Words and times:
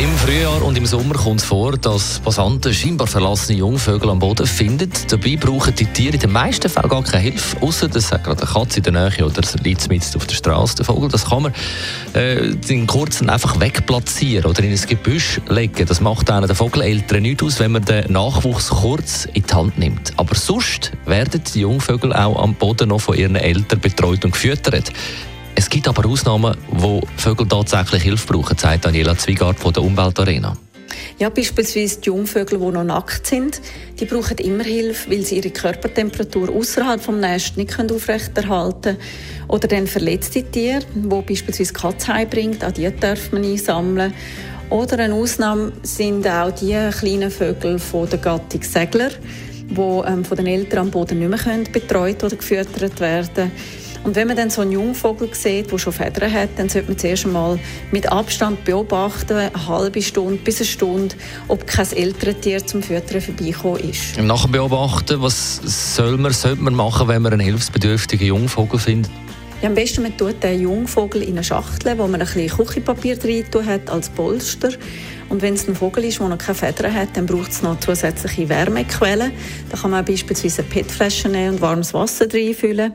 im 0.00 0.16
Frühjahr 0.16 0.62
und 0.64 0.78
im 0.78 0.86
Sommer 0.86 1.14
kommt 1.14 1.40
es 1.40 1.46
vor, 1.46 1.76
dass 1.76 2.20
Passanten 2.20 2.72
scheinbar 2.72 3.06
verlassene 3.06 3.58
Jungvögel 3.58 4.08
am 4.08 4.18
Boden 4.18 4.46
finden. 4.46 4.90
Dabei 5.08 5.36
brauchen 5.36 5.74
die 5.74 5.84
Tiere 5.84 6.14
in 6.14 6.20
den 6.20 6.32
meisten 6.32 6.70
Fällen 6.70 6.88
gar 6.88 7.02
keine 7.02 7.24
Hilfe, 7.24 7.60
außer 7.60 7.86
dass 7.86 8.08
gerade 8.08 8.42
eine 8.42 8.50
Katze 8.50 8.78
in 8.78 8.84
der 8.84 8.92
Nähe 8.92 9.26
oder 9.26 9.42
liegt 9.62 9.90
mit 9.90 10.02
auf 10.16 10.26
der 10.26 10.34
Straße 10.34 10.76
der 10.76 10.86
Vogel. 10.86 11.10
Das 11.10 11.26
kann 11.28 11.42
man 11.42 11.52
äh, 12.14 12.50
in 12.68 12.86
kurzen 12.86 13.28
einfach 13.28 13.60
wegplatzieren 13.60 14.46
oder 14.50 14.62
in 14.62 14.70
ein 14.70 14.80
Gebüsch 14.80 15.38
legen. 15.50 15.84
Das 15.84 16.00
macht 16.00 16.30
einen 16.30 16.46
der 16.46 16.56
Vogeleltern 16.56 17.20
nicht 17.20 17.42
aus, 17.42 17.60
wenn 17.60 17.72
man 17.72 17.84
den 17.84 18.10
Nachwuchs 18.10 18.70
kurz 18.70 19.26
in 19.34 19.42
die 19.42 19.52
Hand 19.52 19.78
nimmt. 19.78 20.14
Aber 20.16 20.34
sonst 20.34 20.92
werden 21.04 21.42
die 21.52 21.60
Jungvögel 21.60 22.14
auch 22.14 22.42
am 22.42 22.54
Boden 22.54 22.88
noch 22.88 23.02
von 23.02 23.18
ihren 23.18 23.36
Eltern 23.36 23.80
betreut 23.80 24.24
und 24.24 24.32
gefüttert. 24.32 24.92
Es 25.60 25.68
gibt 25.68 25.86
aber 25.88 26.08
Ausnahmen, 26.08 26.56
wo 26.70 27.02
Vögel 27.18 27.46
tatsächlich 27.46 28.02
Hilfe 28.02 28.32
brauchen, 28.32 28.56
sagt 28.56 28.86
Daniela 28.86 29.14
Zwigart 29.18 29.60
von 29.60 29.74
der 29.74 29.82
Umweltarena. 29.82 30.56
Ja, 31.18 31.28
beispielsweise 31.28 32.00
die 32.00 32.06
Jungvögel, 32.06 32.58
die 32.58 32.64
noch 32.64 32.82
nackt 32.82 33.26
sind, 33.26 33.60
die 34.00 34.06
brauchen 34.06 34.38
immer 34.38 34.64
Hilfe, 34.64 35.10
weil 35.10 35.20
sie 35.20 35.36
ihre 35.36 35.50
Körpertemperatur 35.50 36.48
außerhalb 36.48 37.02
vom 37.02 37.20
Nest 37.20 37.58
nicht 37.58 37.78
aufrechterhalten 37.78 38.96
können. 38.96 38.98
Oder 39.48 39.68
dann 39.68 39.86
verletzte 39.86 40.44
Tiere, 40.44 40.80
wo 40.94 41.20
beispielsweise 41.20 41.74
Katze 41.74 42.14
heimbringt, 42.14 42.64
auch 42.64 42.72
die 42.72 42.90
darf 42.98 43.30
man 43.30 43.44
einsammeln. 43.44 44.14
Oder 44.70 44.98
eine 45.00 45.12
Ausnahme 45.12 45.72
sind 45.82 46.26
auch 46.26 46.52
die 46.52 46.88
kleinen 46.90 47.30
Vögel 47.30 47.78
von 47.78 48.08
der 48.08 48.18
Gattung 48.18 48.62
Segler, 48.62 49.10
die 49.68 49.78
ähm, 49.78 50.24
von 50.24 50.38
den 50.38 50.46
Eltern 50.46 50.78
am 50.78 50.90
Boden 50.90 51.18
nicht 51.18 51.44
mehr 51.44 51.64
betreut 51.70 52.24
oder 52.24 52.36
gefüttert 52.36 52.98
werden 52.98 53.28
können. 53.34 53.52
Und 54.02 54.16
wenn 54.16 54.28
man 54.28 54.36
dann 54.36 54.48
so 54.48 54.62
einen 54.62 54.72
Jungvogel 54.72 55.28
sieht, 55.34 55.70
der 55.70 55.78
schon 55.78 55.92
Federn 55.92 56.32
hat, 56.32 56.50
dann 56.56 56.68
sollte 56.70 56.88
man 56.88 56.98
zuerst 56.98 57.26
einmal 57.26 57.58
mit 57.90 58.10
Abstand 58.10 58.64
beobachten, 58.64 59.34
eine 59.34 59.66
halbe 59.66 60.00
Stunde 60.00 60.36
bis 60.42 60.58
eine 60.58 60.66
Stunde, 60.66 61.14
ob 61.48 61.66
kein 61.66 61.92
älteres 61.92 62.40
Tier 62.40 62.66
zum 62.66 62.82
Füttern 62.82 63.20
vorbeigekommen 63.20 63.90
ist. 63.90 64.18
Nachher 64.18 64.48
beobachten, 64.48 65.20
was 65.20 65.60
soll 65.96 66.16
man, 66.16 66.32
sollte 66.32 66.62
man 66.62 66.74
machen, 66.74 67.08
wenn 67.08 67.20
man 67.20 67.34
einen 67.34 67.42
hilfsbedürftigen 67.42 68.26
Jungvogel 68.26 68.78
findet? 68.78 69.10
Ja, 69.60 69.68
am 69.68 69.74
besten 69.74 70.02
man 70.02 70.16
tut 70.16 70.42
den 70.42 70.62
Jungvogel 70.62 71.22
in 71.22 71.32
eine 71.32 71.44
Schachtel, 71.44 71.98
wo 71.98 72.06
man 72.06 72.22
ein 72.22 72.26
bisschen 72.26 72.48
Küchenpapier 72.48 73.16
drin 73.16 73.44
hat 73.66 73.90
als 73.90 74.08
Polster. 74.08 74.70
Und 75.30 75.42
wenn 75.42 75.54
es 75.54 75.68
ein 75.68 75.76
Vogel 75.76 76.04
ist, 76.04 76.18
der 76.18 76.28
noch 76.28 76.38
keine 76.38 76.56
Federn 76.56 76.92
hat, 76.92 77.10
dann 77.14 77.24
braucht 77.24 77.52
es 77.52 77.62
noch 77.62 77.78
zusätzliche 77.78 78.48
Wärmequellen. 78.48 79.30
Da 79.70 79.76
kann 79.76 79.92
man 79.92 80.04
beispielsweise 80.04 80.62
eine 80.62 80.70
PET-Flasche 80.70 81.28
nehmen 81.28 81.54
und 81.54 81.60
warmes 81.60 81.94
Wasser 81.94 82.26
reinfüllen. 82.30 82.92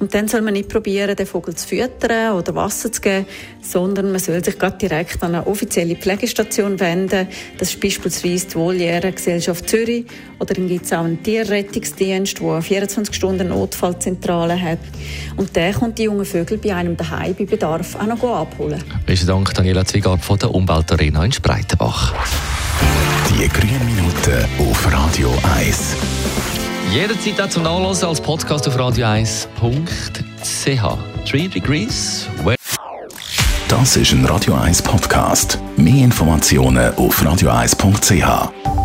Und 0.00 0.12
dann 0.12 0.26
soll 0.26 0.42
man 0.42 0.54
nicht 0.54 0.68
probieren, 0.68 1.14
den 1.14 1.26
Vogel 1.26 1.54
zu 1.54 1.68
füttern 1.68 2.34
oder 2.34 2.56
Wasser 2.56 2.90
zu 2.90 3.00
geben, 3.00 3.26
sondern 3.62 4.10
man 4.10 4.18
soll 4.18 4.44
sich 4.44 4.58
gerade 4.58 4.78
direkt 4.78 5.22
an 5.22 5.36
eine 5.36 5.46
offizielle 5.46 5.94
Pflegestation 5.94 6.80
wenden. 6.80 7.28
Das 7.58 7.70
ist 7.70 7.80
beispielsweise 7.80 8.48
die 8.48 8.54
Voliere 8.56 9.12
Gesellschaft 9.12 9.68
Zürich 9.70 10.06
oder 10.40 10.54
dann 10.54 10.66
gibt 10.66 10.86
es 10.86 10.92
auch 10.92 11.04
einen 11.04 11.22
Tierrettungsdienst, 11.22 12.40
der 12.40 12.50
eine 12.50 12.62
24 12.62 13.14
Stunden 13.14 13.48
Notfallzentrale 13.48 14.60
hat. 14.60 14.80
Und 15.36 15.54
der 15.54 15.72
kommt 15.72 15.98
die 15.98 16.04
jungen 16.04 16.24
Vögel 16.24 16.58
bei 16.58 16.74
einem 16.74 16.96
daheim 16.96 17.34
bei 17.34 17.44
Bedarf 17.44 17.94
auch 17.94 18.06
noch 18.06 18.22
abholen. 18.24 18.82
Besten 19.06 19.28
Dank, 19.28 19.54
Daniela 19.54 19.84
Zwiegat 19.84 20.24
von 20.24 20.38
der 20.38 20.52
Umweltarena 20.52 21.24
in 21.24 21.30
Spreitenbach. 21.76 22.12
Die 23.30 23.48
grünen 23.48 23.86
Minuten 23.86 24.44
auf 24.58 24.92
Radio 24.92 25.32
1. 25.56 25.96
Jederzeit 26.92 27.40
auch 27.40 27.48
zum 27.48 27.62
Nachlesen 27.64 28.08
als 28.08 28.20
Podcast 28.20 28.68
auf 28.68 28.76
radio1.ch. 28.76 31.30
3 31.30 31.48
Degrees. 31.48 32.28
Das 33.68 33.96
ist 33.96 34.12
ein 34.12 34.24
Radio 34.24 34.54
1 34.54 34.80
Podcast. 34.82 35.58
Mehr 35.76 36.04
Informationen 36.04 36.94
auf 36.94 37.20
radio1.ch. 37.22 38.75